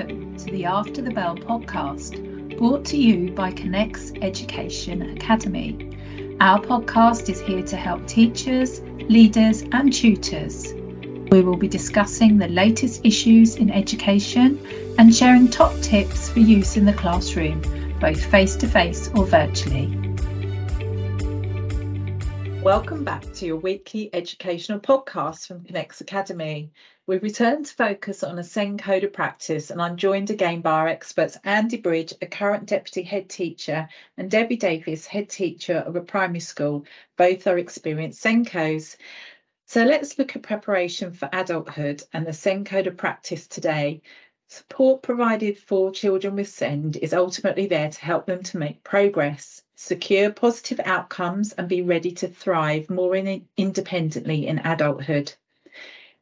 [0.00, 5.94] Welcome to the After the Bell podcast, brought to you by Connects Education Academy.
[6.40, 10.72] Our podcast is here to help teachers, leaders, and tutors.
[11.30, 14.58] We will be discussing the latest issues in education
[14.96, 17.60] and sharing top tips for use in the classroom,
[18.00, 19.99] both face to face or virtually.
[22.62, 26.70] Welcome back to your weekly educational podcast from Connects Academy.
[27.06, 30.72] We return to focus on a SEND code of practice, and I'm joined again by
[30.72, 33.88] our experts Andy Bridge, a current deputy head teacher,
[34.18, 36.84] and Debbie Davis, head teacher of a primary school.
[37.16, 38.96] Both are experienced SENCOs.
[39.64, 44.02] So let's look at preparation for adulthood and the SEND code of practice today.
[44.52, 49.62] Support provided for children with SEND is ultimately there to help them to make progress
[49.76, 55.32] secure positive outcomes, and be ready to thrive more in, independently in adulthood.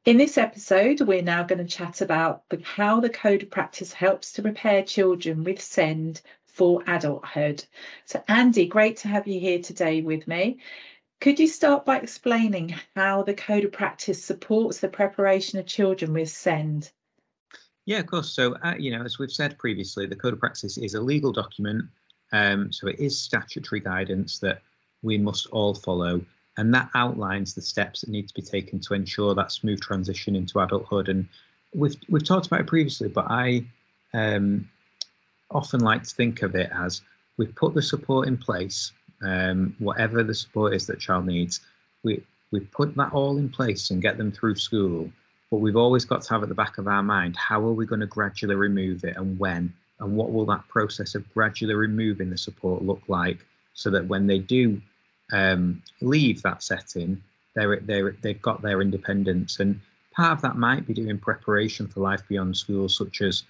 [0.04, 3.94] In this episode, we're now going to chat about the, how the code of practice
[3.94, 7.64] helps to prepare children with SEND for adulthood.
[8.04, 10.58] So, Andy, great to have you here today with me.
[11.20, 16.12] Could you start by explaining how the code of practice supports the preparation of children
[16.12, 16.92] with SEND?
[17.88, 18.30] Yeah, of course.
[18.30, 21.32] So, uh, you know, as we've said previously, the code of practice is a legal
[21.32, 21.84] document
[22.32, 24.60] um, so it is statutory guidance that
[25.02, 26.20] we must all follow,
[26.56, 30.36] and that outlines the steps that need to be taken to ensure that smooth transition
[30.36, 31.08] into adulthood.
[31.08, 31.26] And
[31.74, 33.64] we've we've talked about it previously, but I
[34.12, 34.68] um,
[35.50, 37.00] often like to think of it as
[37.36, 41.60] we put the support in place, um, whatever the support is that child needs.
[42.02, 45.10] We we put that all in place and get them through school.
[45.50, 47.86] But we've always got to have at the back of our mind how are we
[47.86, 52.30] going to gradually remove it and when and what will that process of gradually removing
[52.30, 53.38] the support look like
[53.74, 54.80] so that when they do
[55.32, 57.22] um, leave that setting,
[57.54, 59.60] they're, they're, they've got their independence.
[59.60, 59.80] And
[60.14, 63.42] part of that might be doing preparation for life beyond school, such as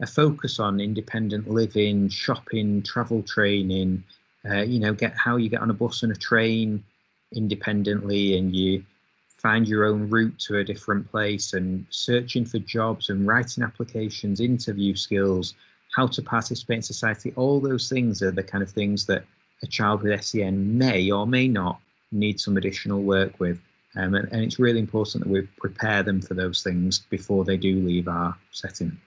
[0.00, 4.04] a focus on independent living, shopping, travel training,
[4.48, 6.84] uh, you know, get how you get on a bus and a train
[7.34, 8.84] independently and you
[9.38, 14.40] find your own route to a different place and searching for jobs and writing applications,
[14.40, 15.54] interview skills,
[15.94, 19.24] how to participate in society, all those things are the kind of things that
[19.62, 21.80] a child with SEN may or may not
[22.12, 23.60] need some additional work with.
[23.96, 27.56] Um, and, and it's really important that we prepare them for those things before they
[27.56, 28.98] do leave our setting.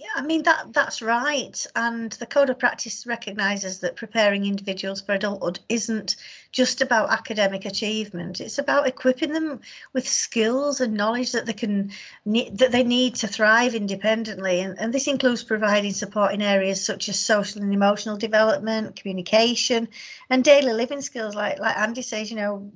[0.00, 1.66] Yeah, I mean that that's right.
[1.74, 6.14] And the code of practice recognises that preparing individuals for adulthood isn't
[6.52, 8.40] just about academic achievement.
[8.40, 9.60] It's about equipping them
[9.94, 11.90] with skills and knowledge that they can
[12.26, 14.60] that they need to thrive independently.
[14.60, 19.88] And, and this includes providing support in areas such as social and emotional development, communication,
[20.30, 22.70] and daily living skills like like Andy says, you know,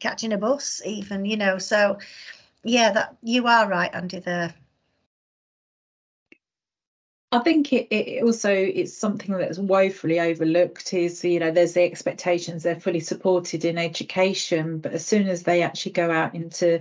[0.00, 1.56] catching a bus even, you know.
[1.56, 1.98] So
[2.64, 4.54] yeah, that you are right, Andy, there.
[7.30, 11.82] I think it, it also it's something that's woefully overlooked is you know there's the
[11.82, 16.80] expectations they're fully supported in education but as soon as they actually go out into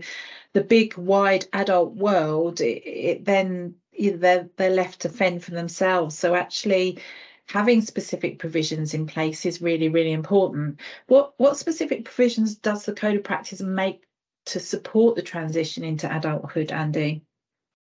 [0.53, 5.43] the big wide adult world it, it then you know, they're they're left to fend
[5.43, 6.17] for themselves.
[6.17, 6.99] So actually
[7.47, 10.79] having specific provisions in place is really really important.
[11.07, 14.03] What what specific provisions does the code of practice make
[14.45, 17.21] to support the transition into adulthood andy?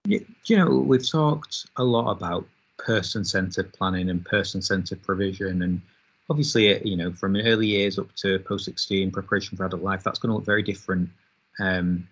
[0.05, 2.45] You know we've talked a lot about
[2.77, 5.61] person-centered planning and person-centered provision.
[5.61, 5.81] And
[6.29, 10.19] obviously you know from early years up to post 16 preparation for adult life that's
[10.19, 11.09] going to look very different
[11.59, 12.05] um,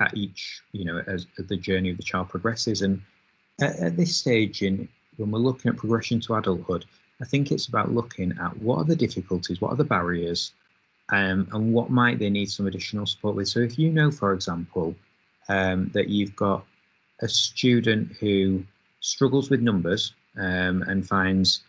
[0.00, 2.82] at each you know as, as, the journey of the child progresses.
[2.82, 3.00] And
[3.60, 6.86] at, at this stage in when we're looking at progression to adulthood
[7.20, 10.52] i think it's about looking at what are the difficulties what are the barriers
[11.12, 13.48] um, and what might they need some additional support with.
[13.48, 14.94] So if you know for example
[15.48, 16.64] um, that you've got
[17.20, 18.64] a student who
[19.02, 21.62] struggles with numbers um, and finds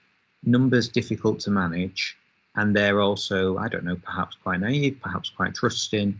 [0.45, 2.15] numbers difficult to manage,
[2.55, 6.19] and they're also, I don't know, perhaps quite naive, perhaps quite trusting,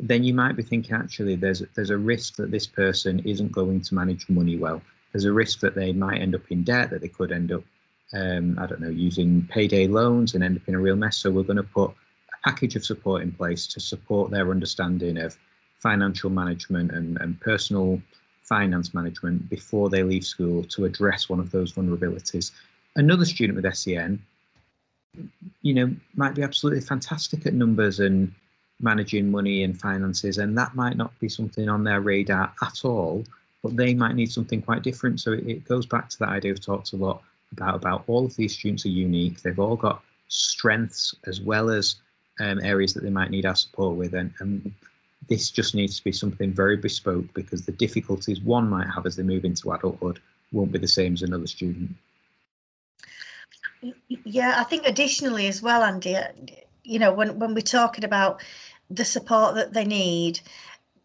[0.00, 3.80] then you might be thinking actually there's there's a risk that this person isn't going
[3.82, 4.80] to manage money well.
[5.12, 7.62] There's a risk that they might end up in debt, that they could end up,
[8.14, 11.18] um, I don't know, using payday loans and end up in a real mess.
[11.18, 15.18] So we're going to put a package of support in place to support their understanding
[15.18, 15.36] of
[15.80, 18.00] financial management and, and personal
[18.42, 22.52] finance management before they leave school to address one of those vulnerabilities.
[22.96, 24.20] Another student with SEN,
[25.62, 28.32] you know, might be absolutely fantastic at numbers and
[28.80, 33.24] managing money and finances, and that might not be something on their radar at all,
[33.62, 35.20] but they might need something quite different.
[35.20, 37.22] So it, goes back to that idea we've talked a lot
[37.52, 39.40] about, about all of these students are unique.
[39.40, 41.96] They've all got strengths as well as
[42.40, 44.14] um, areas that they might need our support with.
[44.14, 44.72] And, and
[45.28, 49.16] this just needs to be something very bespoke because the difficulties one might have as
[49.16, 50.20] they move into adulthood
[50.52, 51.90] won't be the same as another student.
[54.08, 56.28] Yeah, I think additionally as well, Andy, uh,
[56.84, 58.42] you know, when, when we're talking about
[58.90, 60.40] the support that they need,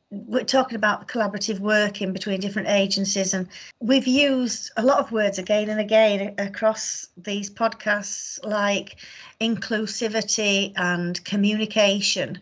[0.10, 3.48] we're talking about collaborative working between different agencies and
[3.82, 8.96] we've used a lot of words again and again across these podcasts like
[9.42, 12.40] inclusivity and communication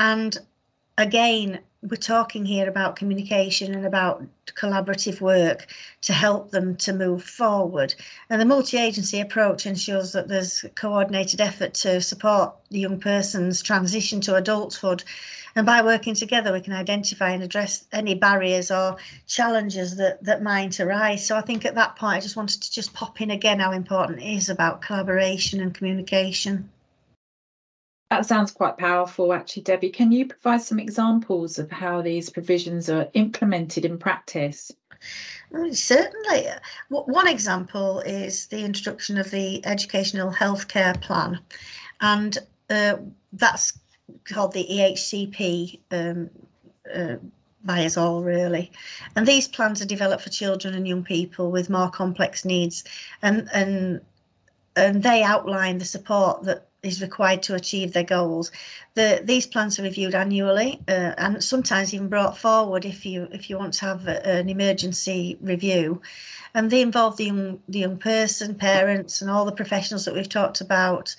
[0.00, 0.38] and
[0.98, 1.60] again
[1.90, 5.66] we're talking here about communication and about collaborative work
[6.00, 7.94] to help them to move forward.
[8.30, 14.22] And the multi-agency approach ensures that there's coordinated effort to support the young person's transition
[14.22, 15.04] to adulthood.
[15.56, 18.96] And by working together, we can identify and address any barriers or
[19.26, 21.26] challenges that, that might arise.
[21.26, 23.72] So I think at that point, I just wanted to just pop in again how
[23.72, 26.70] important it is about collaboration and communication.
[28.14, 29.90] That sounds quite powerful, actually, Debbie.
[29.90, 34.70] Can you provide some examples of how these provisions are implemented in practice?
[35.72, 36.46] Certainly.
[36.90, 41.40] One example is the introduction of the Educational Healthcare Plan,
[42.00, 42.38] and
[42.70, 42.98] uh,
[43.32, 43.76] that's
[44.26, 46.30] called the EHCP um,
[46.94, 47.16] uh,
[47.64, 48.70] by us all, really.
[49.16, 52.84] And these plans are developed for children and young people with more complex needs,
[53.22, 54.00] and and
[54.76, 58.52] and they outline the support that is required to achieve their goals.
[58.94, 63.50] The, these plans are reviewed annually uh, and sometimes even brought forward if you if
[63.50, 66.00] you want to have a, an emergency review.
[66.56, 70.28] And they involve the young, the young person, parents, and all the professionals that we've
[70.28, 71.14] talked about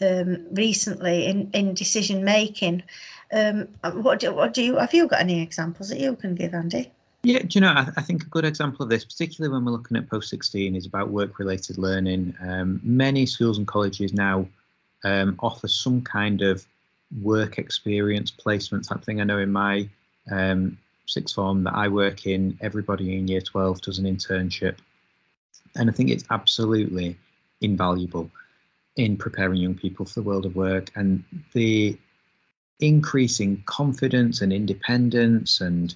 [0.00, 2.82] um, recently in, in decision making.
[3.32, 6.54] Um, what do, what do you have you got any examples that you can give,
[6.54, 6.90] Andy?
[7.22, 9.72] Yeah, do you know, I, I, think a good example of this, particularly when we're
[9.72, 12.34] looking at post 16, is about work related learning.
[12.40, 14.48] Um, many schools and colleges now
[15.04, 16.66] um, offer some kind of
[17.22, 19.20] work experience placement type thing.
[19.20, 19.88] I know in my
[20.30, 24.76] um, sixth form that I work in, everybody in year 12 does an internship.
[25.76, 27.16] And I think it's absolutely
[27.60, 28.30] invaluable
[28.96, 31.22] in preparing young people for the world of work and
[31.52, 31.98] the
[32.80, 35.94] increasing confidence and independence and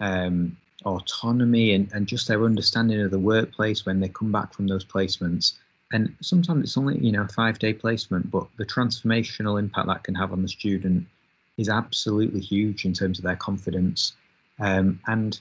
[0.00, 4.66] um, autonomy and, and just their understanding of the workplace when they come back from
[4.66, 5.54] those placements
[5.92, 10.04] and sometimes it's only you know a five day placement but the transformational impact that
[10.04, 11.06] can have on the student
[11.58, 14.14] is absolutely huge in terms of their confidence.
[14.58, 15.40] Um, and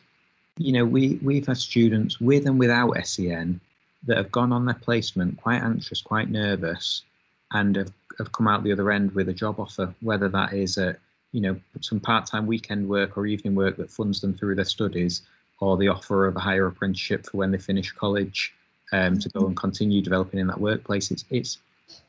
[0.57, 3.59] you know we we've had students with and without sen
[4.05, 7.03] that have gone on their placement quite anxious quite nervous
[7.51, 10.77] and have, have come out the other end with a job offer whether that is
[10.77, 10.95] a
[11.31, 15.21] you know some part-time weekend work or evening work that funds them through their studies
[15.61, 18.53] or the offer of a higher apprenticeship for when they finish college
[18.91, 21.11] um, to go and continue developing in that workplace.
[21.11, 21.59] It's it's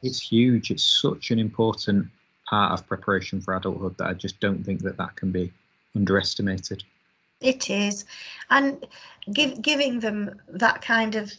[0.03, 0.71] it's huge.
[0.71, 2.09] It's such an important
[2.49, 5.53] part of preparation for adulthood that I just don't think that that can be
[5.97, 6.85] underestimated.
[7.41, 8.05] It is,
[8.51, 8.87] and
[9.33, 11.33] give, giving them that kind of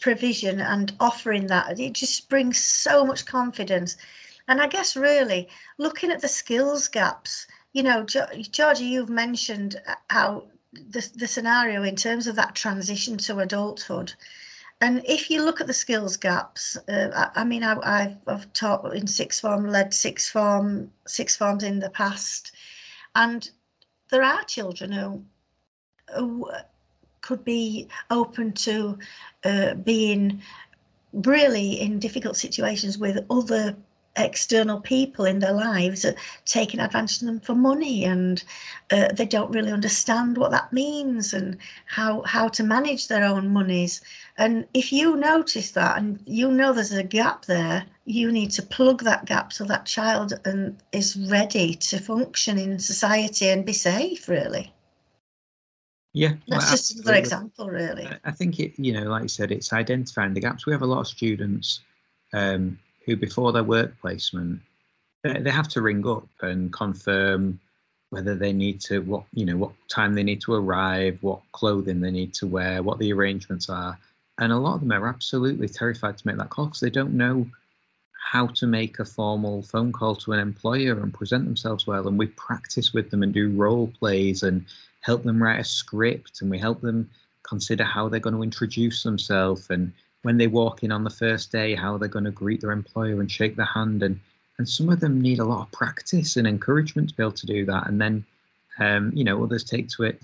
[0.00, 3.96] provision and offering that it just brings so much confidence.
[4.48, 5.48] And I guess really
[5.78, 9.80] looking at the skills gaps, you know, Georgie, you've mentioned
[10.10, 14.12] how the, the scenario in terms of that transition to adulthood
[14.82, 18.96] and if you look at the skills gaps, uh, I, I, mean, I, have taught
[18.96, 22.52] in sixth form, led six form, six forms in the past,
[23.14, 23.48] and
[24.10, 25.24] there are children who,
[26.16, 26.50] who
[27.20, 28.98] could be open to
[29.44, 30.42] uh, being
[31.12, 33.76] really in difficult situations with other
[34.16, 36.04] external people in their lives
[36.44, 38.44] taking advantage of them for money and
[38.90, 43.48] uh, they don't really understand what that means and how how to manage their own
[43.48, 44.02] monies.
[44.36, 48.62] And if you notice that and you know there's a gap there you need to
[48.62, 53.64] plug that gap so that child and um, is ready to function in society and
[53.64, 54.72] be safe really.
[56.12, 58.06] Yeah that's well, just another example really.
[58.24, 60.66] I think it you know like you said it's identifying the gaps.
[60.66, 61.80] We have a lot of students
[62.34, 64.60] um, who before their work placement
[65.22, 67.60] they have to ring up and confirm
[68.10, 72.00] whether they need to what you know what time they need to arrive what clothing
[72.00, 73.98] they need to wear what the arrangements are.
[74.38, 77.16] And a lot of them are absolutely terrified to make that call because they don't
[77.16, 77.46] know
[78.32, 82.08] how to make a formal phone call to an employer and present themselves well.
[82.08, 84.64] And we practice with them and do role plays and
[85.00, 87.08] help them write a script and we help them
[87.44, 91.52] consider how they're going to introduce themselves and when they walk in on the first
[91.52, 94.02] day, how they're going to greet their employer and shake their hand.
[94.02, 94.20] And,
[94.58, 97.46] and some of them need a lot of practice and encouragement to be able to
[97.46, 97.86] do that.
[97.88, 98.24] And then,
[98.78, 100.20] um, you know, others take to it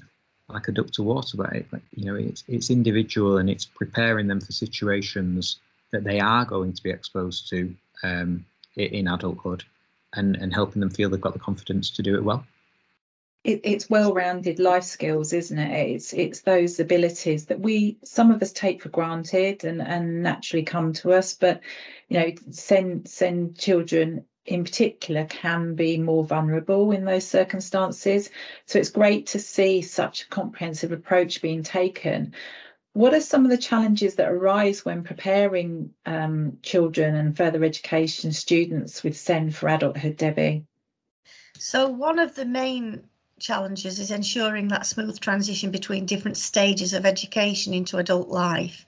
[0.49, 3.65] like a duck to water, but it, like, you know, it's, it's individual and it's
[3.67, 5.59] preparing them for situations
[5.91, 8.45] that they are going to be exposed to um,
[8.77, 9.65] in adulthood
[10.15, 12.45] and, and helping them feel they've got the confidence to do it well.
[13.45, 15.91] It, it's well-rounded life skills, isn't it?
[15.91, 20.65] It's it's those abilities that we some of us take for granted and and naturally
[20.65, 21.61] come to us, but
[22.09, 28.31] you know, send send children in particular can be more vulnerable in those circumstances.
[28.67, 32.35] So it's great to see such a comprehensive approach being taken.
[32.95, 38.33] What are some of the challenges that arise when preparing um, children and further education
[38.33, 40.65] students with SEN for adulthood, Debbie?
[41.59, 43.05] So one of the main
[43.41, 48.87] challenges is ensuring that smooth transition between different stages of education into adult life.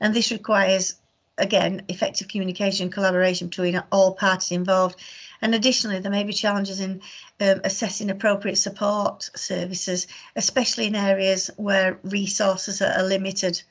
[0.00, 0.96] And this requires,
[1.38, 5.00] again, effective communication and collaboration between all parties involved.
[5.40, 7.00] And additionally, there may be challenges in
[7.40, 13.62] um, assessing appropriate support services, especially in areas where resources are limited.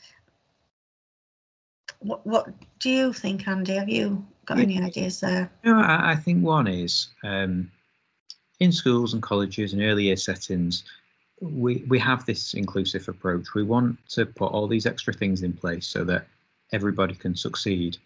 [2.00, 2.48] What, what
[2.80, 3.76] do you think, Andy?
[3.76, 5.52] Have you got any ideas there?
[5.64, 7.72] No, I, I think one is um,
[8.62, 10.84] in schools and colleges and early year settings,
[11.42, 13.56] we, we have this inclusive approach.
[13.56, 16.28] We want to put all these extra things in place so that
[16.72, 17.98] everybody can succeed.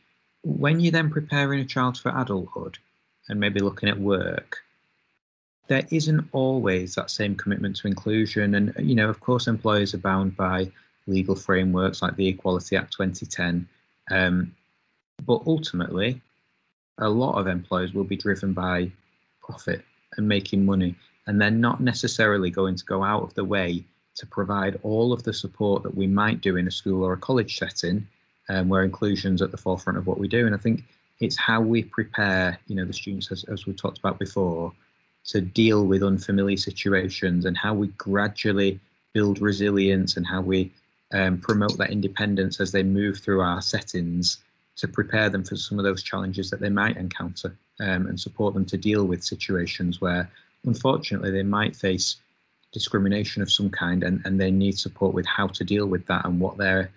[0.43, 2.77] When you're then preparing a child for adulthood
[3.27, 4.59] and maybe looking at work,
[5.67, 8.55] there isn't always that same commitment to inclusion.
[8.55, 10.71] And, you know, of course, employers are bound by
[11.05, 13.67] legal frameworks like the Equality Act 2010.
[14.09, 14.55] Um,
[15.25, 16.21] but ultimately,
[16.99, 18.89] a lot of employers will be driven by
[19.41, 19.83] profit
[20.17, 20.95] and making money,
[21.27, 23.83] and they're not necessarily going to go out of the way
[24.15, 27.17] to provide all of the support that we might do in a school or a
[27.17, 28.07] college setting,
[28.49, 30.45] um, where inclusion's at the forefront of what we do.
[30.45, 30.83] And I think
[31.19, 34.71] it's how we prepare, you know, the students, as, as we talked about before,
[35.25, 38.79] to deal with unfamiliar situations and how we gradually
[39.13, 40.71] build resilience and how we
[41.13, 44.43] um, promote that independence as they move through our settings
[44.77, 48.53] to prepare them for some of those challenges that they might encounter um, and support
[48.53, 50.29] them to deal with situations where,
[50.65, 52.17] unfortunately, they might face
[52.71, 56.25] discrimination of some kind and, and they need support with how to deal with that
[56.25, 56.91] and what their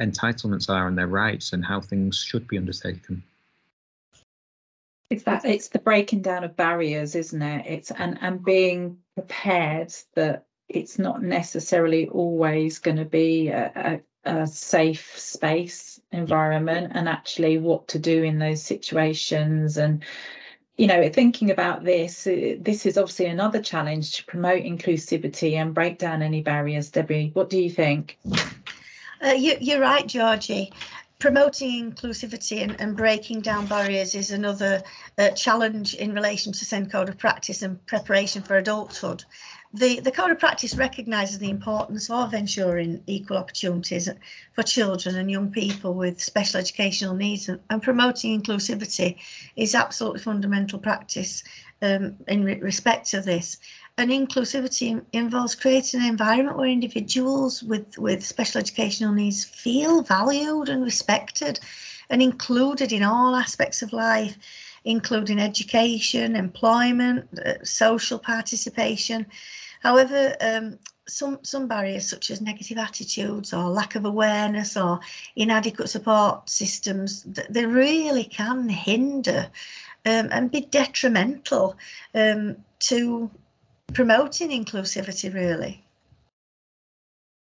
[0.00, 3.22] entitlements are and their rights and how things should be undertaken.
[5.10, 7.66] It's that it's the breaking down of barriers, isn't it?
[7.66, 14.00] It's and and being prepared that it's not necessarily always going to be a, a
[14.24, 19.76] a safe space environment and actually what to do in those situations.
[19.76, 20.02] And
[20.76, 25.74] you know thinking about this uh, this is obviously another challenge to promote inclusivity and
[25.74, 26.90] break down any barriers.
[26.90, 28.18] Debbie what do you think?
[29.24, 30.72] Uh, you, you're right georgie.
[31.20, 34.82] Promoting inclusivity and, and, breaking down barriers is another
[35.16, 39.24] uh, challenge in relation to SEND Code of Practice and preparation for adulthood
[39.74, 44.08] the, the Code of Practice recognises the importance of ensuring equal opportunities
[44.52, 49.16] for children and young people with special educational needs and, and promoting inclusivity
[49.56, 51.42] is absolutely fundamental practice
[51.82, 53.58] um, in re respect to this.
[53.98, 60.68] And inclusivity involves creating an environment where individuals with, with special educational needs feel valued
[60.68, 61.58] and respected
[62.10, 64.36] and included in all aspects of life,
[64.84, 69.26] including education, employment, uh, social participation.
[69.84, 75.00] However, um, some some barriers such as negative attitudes or lack of awareness or
[75.36, 79.50] inadequate support systems they really can hinder
[80.06, 81.76] um, and be detrimental
[82.14, 83.30] um, to
[83.92, 85.84] promoting inclusivity really.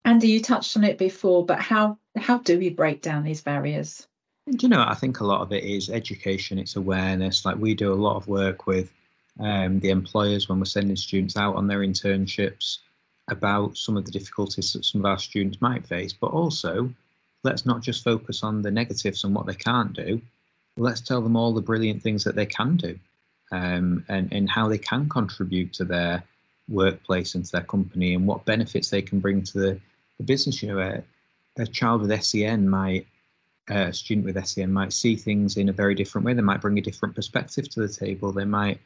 [0.03, 4.05] Andy you touched on it before but how how do we break down these barriers?
[4.49, 7.45] Do you know i think a lot of it is education it's awareness.
[7.45, 8.91] Like we do a lot of work with
[9.39, 12.79] um, the employers when we're sending students out on their internships
[13.29, 16.93] about some of the difficulties that some of our students might face, but also
[17.43, 20.21] let's not just focus on the negatives and what they can't do.
[20.77, 22.97] Let's tell them all the brilliant things that they can do
[23.51, 26.23] um, and, and how they can contribute to their
[26.69, 29.79] workplace and to their company and what benefits they can bring to the,
[30.17, 30.61] the business.
[30.61, 33.07] You know, a, a child with SEN might,
[33.69, 36.33] a student with SEN might see things in a very different way.
[36.33, 38.31] They might bring a different perspective to the table.
[38.31, 38.79] They might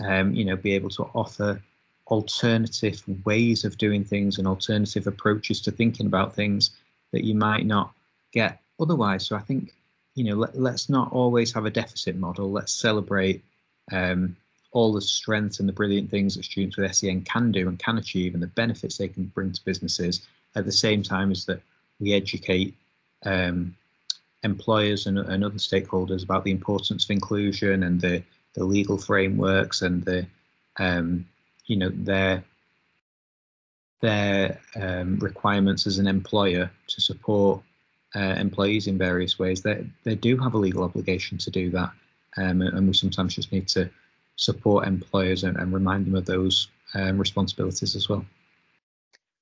[0.00, 1.60] um, you know, be able to offer
[2.08, 6.70] alternative ways of doing things and alternative approaches to thinking about things
[7.12, 7.92] that you might not
[8.32, 9.26] get otherwise.
[9.26, 9.72] So I think,
[10.14, 12.50] you know, let, us not always have a deficit model.
[12.50, 13.42] Let's celebrate
[13.92, 14.36] um,
[14.72, 17.98] all the strengths and the brilliant things that students with SEN can do and can
[17.98, 21.60] achieve and the benefits they can bring to businesses at the same time as that
[22.00, 22.74] we educate
[23.24, 23.74] um,
[24.42, 28.22] employers and, and other stakeholders about the importance of inclusion and the
[28.54, 30.26] the legal frameworks and the
[30.78, 31.26] um,
[31.66, 32.44] you know their
[34.00, 37.62] their um, requirements as an employer to support
[38.14, 39.62] uh, employees in various ways.
[39.62, 41.90] They they do have a legal obligation to do that,
[42.36, 43.90] um, and we sometimes just need to
[44.36, 48.24] support employers and, and remind them of those um, responsibilities as well.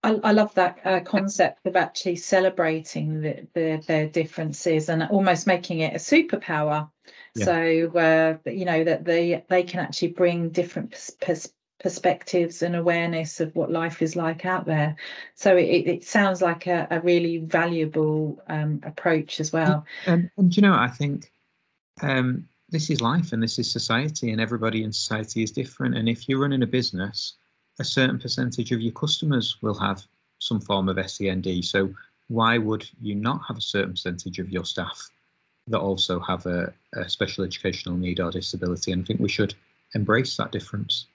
[0.03, 5.47] I, I love that uh, concept of actually celebrating the, the, their differences and almost
[5.47, 6.89] making it a superpower.
[7.35, 7.45] Yeah.
[7.45, 10.91] So uh, you know that they they can actually bring different
[11.21, 14.95] pers- perspectives and awareness of what life is like out there.
[15.35, 19.85] So it, it sounds like a, a really valuable um, approach as well.
[20.07, 21.33] And, and you know, I think
[22.03, 25.97] um, this is life and this is society, and everybody in society is different.
[25.97, 27.35] And if you're running a business,
[27.79, 30.03] a certain percentage of your customers will have
[30.39, 31.65] some form of SEND.
[31.65, 31.91] So
[32.29, 35.11] why would you not have a certain percentage of your staff
[35.69, 38.93] that also have a, a special educational need or disability?
[38.93, 39.55] And I think we should
[39.95, 41.07] embrace that difference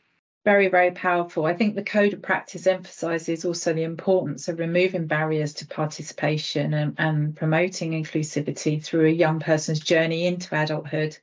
[0.46, 1.46] very, very powerful.
[1.46, 6.76] I think the code of practice emphasizes also the importance of removing barriers to participation
[6.76, 11.18] and, and, promoting inclusivity through a young person's journey into adulthood.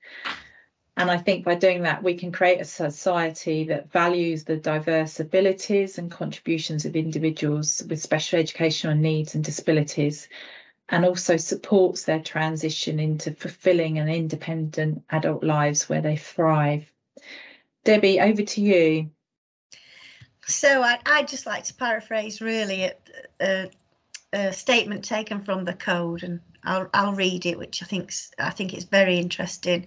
[0.97, 5.21] And I think by doing that, we can create a society that values the diverse
[5.21, 10.29] abilities and contributions of individuals with special educational needs and disabilities,
[10.93, 16.93] and also supports their transition into fulfilling and independent adult lives where they thrive.
[17.83, 19.11] Debbie, over to you.
[20.47, 22.95] So I, I'd just like to paraphrase really a,
[23.41, 23.71] a,
[24.35, 28.51] a statement taken from the code, and I'll, I'll read it, which I think I
[28.51, 29.87] think it's very interesting.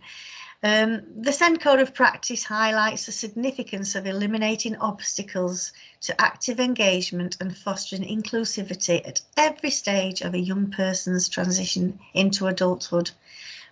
[0.64, 5.72] Um, the SEND Code of Practice highlights the significance of eliminating obstacles
[6.02, 12.48] to active engagement and fostering inclusivity at every stage of a young person's transition into
[12.48, 13.12] adulthood.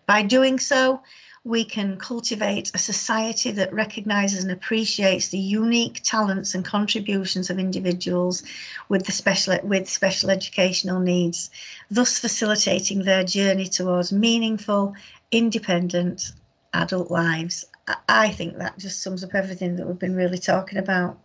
[0.05, 1.01] By doing so,
[1.45, 7.59] we can cultivate a society that recognises and appreciates the unique talents and contributions of
[7.59, 8.43] individuals
[8.87, 11.49] with special with special educational needs,
[11.89, 14.95] thus facilitating their journey towards meaningful,
[15.31, 16.33] independent
[16.73, 17.65] adult lives.
[18.09, 21.19] I think that just sums up everything that we've been really talking about.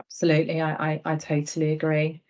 [0.00, 2.22] Absolutely, I, I, I totally agree.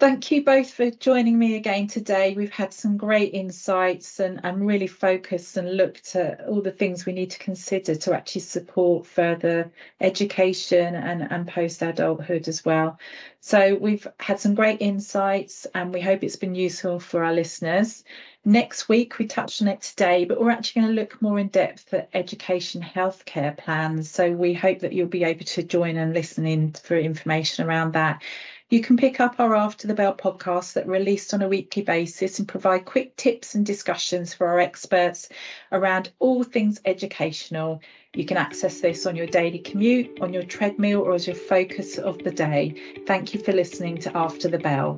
[0.00, 2.34] Thank you both for joining me again today.
[2.34, 7.06] We've had some great insights and, and really focused and looked at all the things
[7.06, 12.98] we need to consider to actually support further education and, and post adulthood as well.
[13.40, 18.02] So we've had some great insights and we hope it's been useful for our listeners.
[18.44, 21.48] Next week, we touched on it today, but we're actually going to look more in
[21.48, 24.10] depth at education healthcare plans.
[24.10, 27.92] So we hope that you'll be able to join and listen in for information around
[27.94, 28.22] that.
[28.70, 31.82] You can pick up our After the Bell podcast that are released on a weekly
[31.82, 35.28] basis and provide quick tips and discussions for our experts
[35.70, 37.82] around all things educational.
[38.14, 41.98] You can access this on your daily commute, on your treadmill, or as your focus
[41.98, 42.74] of the day.
[43.06, 44.96] Thank you for listening to After the Bell.